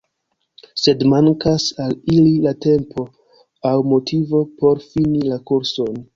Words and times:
Sed 0.83 1.03
mankas 1.11 1.65
al 1.83 1.93
ili 2.15 2.31
la 2.47 2.55
tempo 2.67 3.07
aŭ 3.75 3.75
motivo 3.93 4.43
por 4.63 4.85
fini 4.89 5.25
la 5.31 5.41
kurson. 5.53 6.05